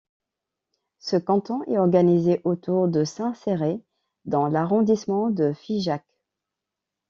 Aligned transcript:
Ce 0.97 1.15
canton 1.15 1.61
est 1.67 1.77
organisé 1.77 2.41
autour 2.43 2.87
de 2.87 3.03
Saint-Céré 3.03 3.83
dans 4.25 4.47
l'arrondissement 4.47 5.29
de 5.29 5.53
Figeac. 5.53 6.03